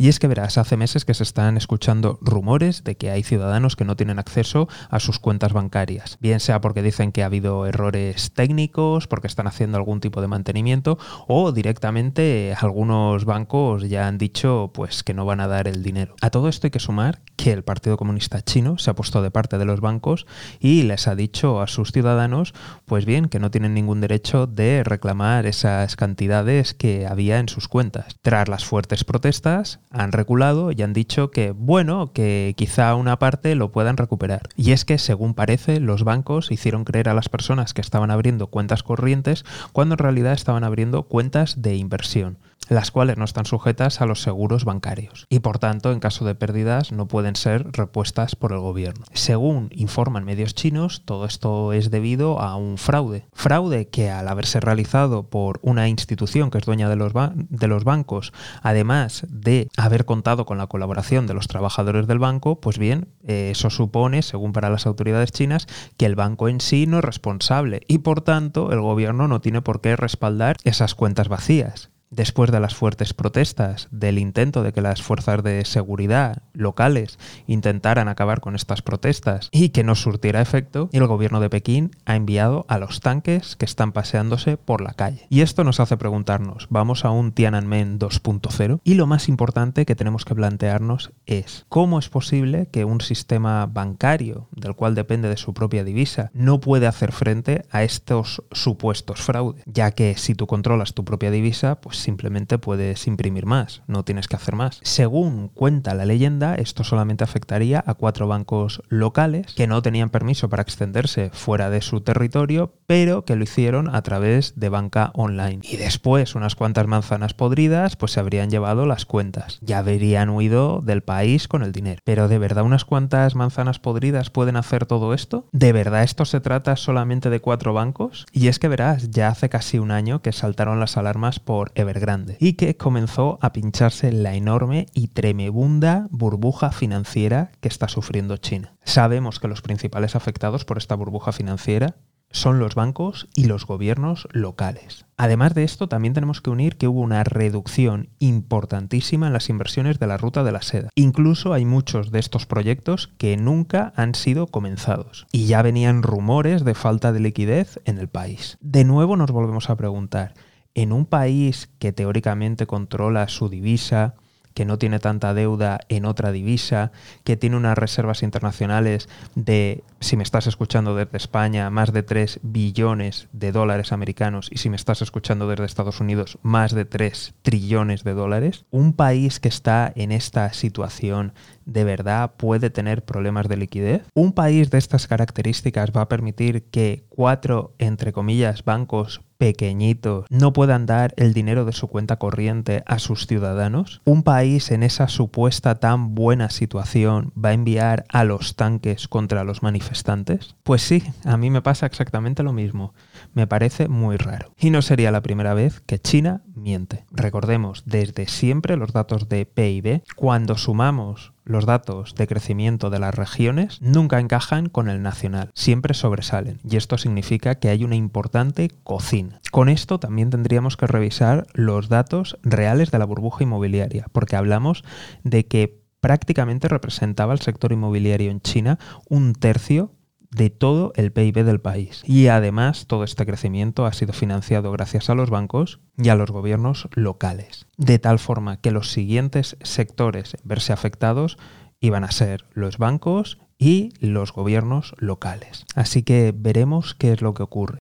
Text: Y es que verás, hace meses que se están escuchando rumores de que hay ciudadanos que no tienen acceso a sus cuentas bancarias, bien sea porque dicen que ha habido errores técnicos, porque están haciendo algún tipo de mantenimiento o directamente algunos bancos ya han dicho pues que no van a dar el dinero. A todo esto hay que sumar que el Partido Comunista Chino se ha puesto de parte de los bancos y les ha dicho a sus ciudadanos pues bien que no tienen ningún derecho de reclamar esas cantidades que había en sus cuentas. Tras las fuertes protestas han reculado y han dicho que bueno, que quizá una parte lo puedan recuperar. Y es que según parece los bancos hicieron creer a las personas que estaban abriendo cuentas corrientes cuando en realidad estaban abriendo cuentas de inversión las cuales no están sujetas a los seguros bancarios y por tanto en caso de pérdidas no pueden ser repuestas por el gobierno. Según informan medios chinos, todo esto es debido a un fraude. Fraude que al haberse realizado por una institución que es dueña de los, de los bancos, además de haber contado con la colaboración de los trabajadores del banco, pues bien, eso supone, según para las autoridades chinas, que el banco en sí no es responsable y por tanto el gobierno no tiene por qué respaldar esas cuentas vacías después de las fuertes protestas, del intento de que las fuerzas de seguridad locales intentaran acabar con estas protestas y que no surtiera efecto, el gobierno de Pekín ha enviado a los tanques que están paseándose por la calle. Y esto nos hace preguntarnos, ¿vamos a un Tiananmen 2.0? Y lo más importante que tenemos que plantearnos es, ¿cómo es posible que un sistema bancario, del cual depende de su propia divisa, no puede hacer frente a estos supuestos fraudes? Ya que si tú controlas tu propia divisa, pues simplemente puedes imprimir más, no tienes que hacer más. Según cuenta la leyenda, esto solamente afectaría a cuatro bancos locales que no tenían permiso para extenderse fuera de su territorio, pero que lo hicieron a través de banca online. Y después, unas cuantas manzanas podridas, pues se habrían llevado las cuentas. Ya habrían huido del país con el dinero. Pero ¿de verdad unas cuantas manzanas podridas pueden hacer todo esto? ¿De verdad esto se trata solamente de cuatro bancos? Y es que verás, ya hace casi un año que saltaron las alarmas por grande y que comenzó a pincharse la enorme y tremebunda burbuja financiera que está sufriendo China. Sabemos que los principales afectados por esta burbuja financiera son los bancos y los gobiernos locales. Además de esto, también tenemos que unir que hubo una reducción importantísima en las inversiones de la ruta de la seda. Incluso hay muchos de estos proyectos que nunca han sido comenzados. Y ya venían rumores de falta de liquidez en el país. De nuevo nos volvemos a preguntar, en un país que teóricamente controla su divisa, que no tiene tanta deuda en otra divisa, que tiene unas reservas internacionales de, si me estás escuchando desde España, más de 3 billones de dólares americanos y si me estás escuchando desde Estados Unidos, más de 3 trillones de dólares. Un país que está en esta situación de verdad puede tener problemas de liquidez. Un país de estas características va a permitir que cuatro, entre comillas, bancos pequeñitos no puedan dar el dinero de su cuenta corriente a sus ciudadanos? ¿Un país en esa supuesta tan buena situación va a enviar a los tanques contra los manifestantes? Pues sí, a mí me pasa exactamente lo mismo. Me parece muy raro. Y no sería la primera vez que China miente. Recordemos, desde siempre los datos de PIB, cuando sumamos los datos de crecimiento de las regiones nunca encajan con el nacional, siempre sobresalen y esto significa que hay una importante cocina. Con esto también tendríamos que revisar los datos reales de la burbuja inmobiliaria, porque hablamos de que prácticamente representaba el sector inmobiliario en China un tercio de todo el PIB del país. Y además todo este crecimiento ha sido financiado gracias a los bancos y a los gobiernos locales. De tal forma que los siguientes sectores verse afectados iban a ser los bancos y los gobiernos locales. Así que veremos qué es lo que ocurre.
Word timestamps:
Y 0.00 0.08
es 0.08 0.18
que 0.18 0.28
verás, 0.28 0.56
hace 0.56 0.78
meses 0.78 1.04
que 1.04 1.12
se 1.12 1.24
están 1.24 1.58
escuchando 1.58 2.18
rumores 2.22 2.84
de 2.84 2.96
que 2.96 3.10
hay 3.10 3.22
ciudadanos 3.22 3.76
que 3.76 3.84
no 3.84 3.96
tienen 3.96 4.18
acceso 4.18 4.66
a 4.88 4.98
sus 4.98 5.18
cuentas 5.18 5.52
bancarias, 5.52 6.16
bien 6.22 6.40
sea 6.40 6.62
porque 6.62 6.80
dicen 6.80 7.12
que 7.12 7.22
ha 7.22 7.26
habido 7.26 7.66
errores 7.66 8.32
técnicos, 8.32 9.06
porque 9.06 9.26
están 9.26 9.46
haciendo 9.46 9.76
algún 9.76 10.00
tipo 10.00 10.22
de 10.22 10.26
mantenimiento 10.28 10.96
o 11.28 11.52
directamente 11.52 12.54
algunos 12.58 13.26
bancos 13.26 13.90
ya 13.90 14.08
han 14.08 14.16
dicho 14.16 14.70
pues 14.72 15.02
que 15.02 15.12
no 15.12 15.26
van 15.26 15.40
a 15.40 15.48
dar 15.48 15.68
el 15.68 15.82
dinero. 15.82 16.14
A 16.22 16.30
todo 16.30 16.48
esto 16.48 16.66
hay 16.66 16.70
que 16.70 16.80
sumar 16.80 17.20
que 17.36 17.52
el 17.52 17.62
Partido 17.62 17.98
Comunista 17.98 18.40
Chino 18.40 18.78
se 18.78 18.90
ha 18.90 18.94
puesto 18.94 19.20
de 19.20 19.30
parte 19.30 19.58
de 19.58 19.66
los 19.66 19.82
bancos 19.82 20.24
y 20.60 20.84
les 20.84 21.08
ha 21.08 21.14
dicho 21.14 21.60
a 21.60 21.66
sus 21.66 21.92
ciudadanos 21.92 22.54
pues 22.86 23.04
bien 23.04 23.28
que 23.28 23.38
no 23.38 23.50
tienen 23.50 23.74
ningún 23.74 24.00
derecho 24.00 24.46
de 24.46 24.82
reclamar 24.82 25.44
esas 25.44 25.94
cantidades 25.96 26.72
que 26.72 27.06
había 27.06 27.38
en 27.38 27.50
sus 27.50 27.68
cuentas. 27.68 28.16
Tras 28.22 28.48
las 28.48 28.64
fuertes 28.64 29.04
protestas 29.04 29.78
han 29.90 30.12
reculado 30.12 30.72
y 30.72 30.82
han 30.82 30.92
dicho 30.92 31.30
que 31.30 31.50
bueno, 31.52 32.12
que 32.12 32.54
quizá 32.56 32.94
una 32.94 33.18
parte 33.18 33.54
lo 33.54 33.72
puedan 33.72 33.96
recuperar. 33.96 34.48
Y 34.56 34.72
es 34.72 34.84
que 34.84 34.98
según 34.98 35.34
parece 35.34 35.80
los 35.80 36.04
bancos 36.04 36.50
hicieron 36.50 36.84
creer 36.84 37.08
a 37.08 37.14
las 37.14 37.28
personas 37.28 37.74
que 37.74 37.80
estaban 37.80 38.10
abriendo 38.10 38.46
cuentas 38.46 38.82
corrientes 38.82 39.44
cuando 39.72 39.94
en 39.94 39.98
realidad 39.98 40.32
estaban 40.32 40.64
abriendo 40.64 41.04
cuentas 41.04 41.60
de 41.62 41.76
inversión 41.76 42.38
las 42.70 42.90
cuales 42.90 43.18
no 43.18 43.24
están 43.24 43.46
sujetas 43.46 44.00
a 44.00 44.06
los 44.06 44.22
seguros 44.22 44.64
bancarios 44.64 45.26
y 45.28 45.40
por 45.40 45.58
tanto 45.58 45.92
en 45.92 45.98
caso 45.98 46.24
de 46.24 46.36
pérdidas 46.36 46.92
no 46.92 47.06
pueden 47.06 47.34
ser 47.34 47.66
repuestas 47.72 48.36
por 48.36 48.52
el 48.52 48.60
gobierno. 48.60 49.04
Según 49.12 49.70
informan 49.72 50.24
medios 50.24 50.54
chinos, 50.54 51.02
todo 51.04 51.26
esto 51.26 51.72
es 51.72 51.90
debido 51.90 52.40
a 52.40 52.56
un 52.56 52.78
fraude. 52.78 53.26
Fraude 53.32 53.88
que 53.88 54.10
al 54.10 54.28
haberse 54.28 54.60
realizado 54.60 55.24
por 55.24 55.58
una 55.62 55.88
institución 55.88 56.50
que 56.50 56.58
es 56.58 56.64
dueña 56.64 56.88
de 56.88 56.96
los, 56.96 57.12
de 57.34 57.66
los 57.66 57.84
bancos, 57.84 58.32
además 58.62 59.26
de 59.28 59.68
haber 59.84 60.04
contado 60.04 60.46
con 60.46 60.58
la 60.58 60.66
colaboración 60.66 61.26
de 61.26 61.34
los 61.34 61.48
trabajadores 61.48 62.06
del 62.06 62.18
banco, 62.18 62.60
pues 62.60 62.78
bien, 62.78 63.08
eso 63.22 63.70
supone, 63.70 64.22
según 64.22 64.52
para 64.52 64.70
las 64.70 64.86
autoridades 64.86 65.32
chinas, 65.32 65.66
que 65.96 66.06
el 66.06 66.16
banco 66.16 66.48
en 66.48 66.60
sí 66.60 66.86
no 66.86 66.98
es 66.98 67.04
responsable 67.04 67.82
y 67.88 67.98
por 67.98 68.20
tanto 68.20 68.72
el 68.72 68.80
gobierno 68.80 69.28
no 69.28 69.40
tiene 69.40 69.62
por 69.62 69.80
qué 69.80 69.96
respaldar 69.96 70.56
esas 70.64 70.94
cuentas 70.94 71.28
vacías 71.28 71.90
después 72.10 72.50
de 72.50 72.60
las 72.60 72.74
fuertes 72.74 73.14
protestas, 73.14 73.88
del 73.90 74.18
intento 74.18 74.62
de 74.62 74.72
que 74.72 74.82
las 74.82 75.00
fuerzas 75.02 75.42
de 75.42 75.64
seguridad 75.64 76.42
locales 76.52 77.18
intentaran 77.46 78.08
acabar 78.08 78.40
con 78.40 78.56
estas 78.56 78.82
protestas 78.82 79.48
y 79.52 79.70
que 79.70 79.84
no 79.84 79.94
surtiera 79.94 80.40
efecto, 80.40 80.88
el 80.92 81.06
gobierno 81.06 81.40
de 81.40 81.50
Pekín 81.50 81.92
ha 82.04 82.16
enviado 82.16 82.66
a 82.68 82.78
los 82.78 83.00
tanques 83.00 83.56
que 83.56 83.64
están 83.64 83.92
paseándose 83.92 84.56
por 84.56 84.80
la 84.80 84.94
calle. 84.94 85.26
Y 85.28 85.42
esto 85.42 85.64
nos 85.64 85.80
hace 85.80 85.96
preguntarnos, 85.96 86.66
¿vamos 86.68 87.04
a 87.04 87.10
un 87.10 87.32
Tiananmen 87.32 87.98
2.0? 87.98 88.80
Y 88.82 88.94
lo 88.94 89.06
más 89.06 89.28
importante 89.28 89.86
que 89.86 89.94
tenemos 89.94 90.24
que 90.24 90.34
plantearnos 90.34 91.12
es, 91.26 91.64
¿cómo 91.68 91.98
es 91.98 92.08
posible 92.08 92.68
que 92.72 92.84
un 92.84 93.00
sistema 93.00 93.66
bancario, 93.66 94.48
del 94.50 94.74
cual 94.74 94.94
depende 94.94 95.28
de 95.28 95.36
su 95.36 95.54
propia 95.54 95.84
divisa, 95.84 96.30
no 96.34 96.60
puede 96.60 96.88
hacer 96.88 97.12
frente 97.12 97.64
a 97.70 97.84
estos 97.84 98.42
supuestos 98.50 99.20
fraudes? 99.20 99.62
Ya 99.66 99.92
que 99.92 100.16
si 100.16 100.34
tú 100.34 100.46
controlas 100.46 100.94
tu 100.94 101.04
propia 101.04 101.30
divisa, 101.30 101.80
pues 101.80 101.99
simplemente 102.00 102.58
puedes 102.58 103.06
imprimir 103.06 103.46
más, 103.46 103.82
no 103.86 104.04
tienes 104.04 104.28
que 104.28 104.36
hacer 104.36 104.56
más. 104.56 104.80
Según 104.82 105.48
cuenta 105.48 105.94
la 105.94 106.04
leyenda, 106.04 106.54
esto 106.54 106.84
solamente 106.84 107.24
afectaría 107.24 107.82
a 107.86 107.94
cuatro 107.94 108.26
bancos 108.26 108.82
locales 108.88 109.54
que 109.54 109.66
no 109.66 109.82
tenían 109.82 110.10
permiso 110.10 110.48
para 110.48 110.62
extenderse 110.62 111.30
fuera 111.32 111.70
de 111.70 111.80
su 111.80 112.00
territorio, 112.00 112.74
pero 112.86 113.24
que 113.24 113.36
lo 113.36 113.44
hicieron 113.44 113.94
a 113.94 114.02
través 114.02 114.58
de 114.58 114.68
banca 114.68 115.10
online. 115.14 115.60
Y 115.62 115.76
después, 115.76 116.34
unas 116.34 116.56
cuantas 116.56 116.86
manzanas 116.86 117.34
podridas, 117.34 117.96
pues 117.96 118.12
se 118.12 118.20
habrían 118.20 118.50
llevado 118.50 118.86
las 118.86 119.06
cuentas. 119.06 119.58
Ya 119.60 119.78
habrían 119.78 120.30
huido 120.30 120.80
del 120.82 121.02
país 121.02 121.48
con 121.48 121.62
el 121.62 121.72
dinero. 121.72 122.00
Pero 122.04 122.28
¿de 122.28 122.38
verdad 122.38 122.64
unas 122.64 122.84
cuantas 122.84 123.34
manzanas 123.34 123.78
podridas 123.78 124.30
pueden 124.30 124.56
hacer 124.56 124.86
todo 124.86 125.14
esto? 125.14 125.46
¿De 125.52 125.72
verdad 125.72 126.02
esto 126.02 126.24
se 126.24 126.40
trata 126.40 126.76
solamente 126.76 127.30
de 127.30 127.40
cuatro 127.40 127.72
bancos? 127.72 128.26
Y 128.32 128.48
es 128.48 128.58
que 128.58 128.68
verás, 128.68 129.10
ya 129.10 129.28
hace 129.28 129.48
casi 129.48 129.78
un 129.78 129.90
año 129.90 130.22
que 130.22 130.32
saltaron 130.32 130.80
las 130.80 130.96
alarmas 130.96 131.40
por 131.40 131.72
grande 131.98 132.36
y 132.38 132.52
que 132.52 132.76
comenzó 132.76 133.38
a 133.40 133.52
pincharse 133.52 134.12
la 134.12 134.34
enorme 134.34 134.86
y 134.94 135.08
tremebunda 135.08 136.06
burbuja 136.10 136.70
financiera 136.70 137.50
que 137.60 137.68
está 137.68 137.88
sufriendo 137.88 138.36
China. 138.36 138.74
Sabemos 138.84 139.40
que 139.40 139.48
los 139.48 139.62
principales 139.62 140.14
afectados 140.14 140.64
por 140.64 140.78
esta 140.78 140.94
burbuja 140.94 141.32
financiera 141.32 141.96
son 142.30 142.58
los 142.58 142.74
bancos 142.74 143.28
y 143.34 143.46
los 143.46 143.66
gobiernos 143.66 144.28
locales. 144.32 145.06
Además 145.16 145.54
de 145.54 145.64
esto, 145.64 145.88
también 145.88 146.14
tenemos 146.14 146.40
que 146.40 146.50
unir 146.50 146.76
que 146.76 146.88
hubo 146.88 147.00
una 147.00 147.24
reducción 147.24 148.10
importantísima 148.18 149.26
en 149.26 149.32
las 149.32 149.48
inversiones 149.48 149.98
de 149.98 150.06
la 150.06 150.16
ruta 150.16 150.44
de 150.44 150.52
la 150.52 150.62
seda. 150.62 150.90
Incluso 150.94 151.52
hay 151.52 151.64
muchos 151.64 152.10
de 152.10 152.20
estos 152.20 152.46
proyectos 152.46 153.12
que 153.18 153.36
nunca 153.36 153.92
han 153.96 154.14
sido 154.14 154.46
comenzados. 154.46 155.26
Y 155.32 155.46
ya 155.46 155.62
venían 155.62 156.02
rumores 156.02 156.64
de 156.64 156.74
falta 156.74 157.12
de 157.12 157.20
liquidez 157.20 157.80
en 157.84 157.98
el 157.98 158.08
país. 158.08 158.56
De 158.60 158.84
nuevo 158.84 159.16
nos 159.16 159.30
volvemos 159.30 159.68
a 159.68 159.76
preguntar, 159.76 160.34
en 160.74 160.92
un 160.92 161.06
país 161.06 161.68
que 161.78 161.92
teóricamente 161.92 162.66
controla 162.66 163.28
su 163.28 163.48
divisa, 163.48 164.14
que 164.54 164.64
no 164.64 164.78
tiene 164.78 164.98
tanta 164.98 165.34
deuda 165.34 165.80
en 165.88 166.04
otra 166.04 166.32
divisa, 166.32 166.92
que 167.24 167.36
tiene 167.36 167.56
unas 167.56 167.78
reservas 167.78 168.22
internacionales 168.22 169.08
de, 169.34 169.84
si 170.00 170.16
me 170.16 170.22
estás 170.22 170.46
escuchando 170.46 170.96
desde 170.96 171.16
España, 171.16 171.70
más 171.70 171.92
de 171.92 172.02
3 172.02 172.40
billones 172.42 173.28
de 173.32 173.52
dólares 173.52 173.92
americanos 173.92 174.48
y 174.50 174.58
si 174.58 174.68
me 174.68 174.76
estás 174.76 175.02
escuchando 175.02 175.48
desde 175.48 175.64
Estados 175.64 176.00
Unidos, 176.00 176.38
más 176.42 176.74
de 176.74 176.84
3 176.84 177.34
trillones 177.42 178.04
de 178.04 178.14
dólares. 178.14 178.64
Un 178.70 178.92
país 178.92 179.40
que 179.40 179.48
está 179.48 179.92
en 179.94 180.12
esta 180.12 180.52
situación 180.52 181.32
de 181.64 181.84
verdad 181.84 182.32
puede 182.36 182.70
tener 182.70 183.04
problemas 183.04 183.48
de 183.48 183.56
liquidez. 183.56 184.02
Un 184.14 184.32
país 184.32 184.70
de 184.70 184.78
estas 184.78 185.06
características 185.06 185.92
va 185.96 186.02
a 186.02 186.08
permitir 186.08 186.64
que 186.64 187.04
cuatro, 187.08 187.74
entre 187.78 188.12
comillas, 188.12 188.64
bancos 188.64 189.22
pequeñitos 189.40 190.26
no 190.28 190.52
puedan 190.52 190.84
dar 190.84 191.14
el 191.16 191.32
dinero 191.32 191.64
de 191.64 191.72
su 191.72 191.88
cuenta 191.88 192.18
corriente 192.18 192.82
a 192.84 192.98
sus 192.98 193.26
ciudadanos? 193.26 194.02
¿Un 194.04 194.22
país 194.22 194.70
en 194.70 194.82
esa 194.82 195.08
supuesta 195.08 195.76
tan 195.76 196.14
buena 196.14 196.50
situación 196.50 197.32
va 197.42 197.48
a 197.48 197.54
enviar 197.54 198.04
a 198.10 198.24
los 198.24 198.54
tanques 198.54 199.08
contra 199.08 199.42
los 199.42 199.62
manifestantes? 199.62 200.56
Pues 200.62 200.82
sí, 200.82 201.02
a 201.24 201.38
mí 201.38 201.48
me 201.48 201.62
pasa 201.62 201.86
exactamente 201.86 202.42
lo 202.42 202.52
mismo. 202.52 202.92
Me 203.32 203.46
parece 203.46 203.88
muy 203.88 204.18
raro. 204.18 204.52
Y 204.58 204.68
no 204.68 204.82
sería 204.82 205.10
la 205.10 205.22
primera 205.22 205.54
vez 205.54 205.80
que 205.86 205.98
China 205.98 206.42
miente. 206.54 207.06
Recordemos, 207.10 207.84
desde 207.86 208.28
siempre 208.28 208.76
los 208.76 208.92
datos 208.92 209.30
de 209.30 209.46
PIB, 209.46 210.02
cuando 210.16 210.58
sumamos 210.58 211.32
los 211.50 211.66
datos 211.66 212.14
de 212.14 212.26
crecimiento 212.26 212.90
de 212.90 213.00
las 213.00 213.14
regiones 213.14 213.80
nunca 213.82 214.20
encajan 214.20 214.68
con 214.68 214.88
el 214.88 215.02
nacional, 215.02 215.50
siempre 215.54 215.94
sobresalen 215.94 216.60
y 216.64 216.76
esto 216.76 216.96
significa 216.96 217.56
que 217.56 217.68
hay 217.68 217.84
una 217.84 217.96
importante 217.96 218.70
cocina. 218.84 219.40
Con 219.50 219.68
esto 219.68 219.98
también 219.98 220.30
tendríamos 220.30 220.76
que 220.76 220.86
revisar 220.86 221.46
los 221.52 221.88
datos 221.88 222.38
reales 222.42 222.90
de 222.90 222.98
la 222.98 223.04
burbuja 223.04 223.44
inmobiliaria, 223.44 224.06
porque 224.12 224.36
hablamos 224.36 224.84
de 225.24 225.46
que 225.46 225.80
prácticamente 226.00 226.68
representaba 226.68 227.32
el 227.32 227.40
sector 227.40 227.72
inmobiliario 227.72 228.30
en 228.30 228.40
China 228.40 228.78
un 229.08 229.34
tercio 229.34 229.92
de 230.30 230.50
todo 230.50 230.92
el 230.96 231.12
PIB 231.12 231.44
del 231.44 231.60
país. 231.60 232.02
Y 232.04 232.28
además 232.28 232.86
todo 232.86 233.04
este 233.04 233.26
crecimiento 233.26 233.86
ha 233.86 233.92
sido 233.92 234.12
financiado 234.12 234.70
gracias 234.72 235.10
a 235.10 235.14
los 235.14 235.30
bancos 235.30 235.80
y 235.96 236.08
a 236.08 236.14
los 236.14 236.30
gobiernos 236.30 236.88
locales. 236.92 237.66
De 237.76 237.98
tal 237.98 238.18
forma 238.18 238.60
que 238.60 238.70
los 238.70 238.90
siguientes 238.92 239.56
sectores 239.62 240.36
verse 240.44 240.72
afectados 240.72 241.38
iban 241.80 242.04
a 242.04 242.10
ser 242.10 242.44
los 242.52 242.78
bancos 242.78 243.38
y 243.58 243.90
los 244.00 244.32
gobiernos 244.32 244.94
locales. 244.98 245.66
Así 245.74 246.02
que 246.02 246.32
veremos 246.34 246.94
qué 246.94 247.12
es 247.12 247.20
lo 247.20 247.34
que 247.34 247.42
ocurre. 247.42 247.78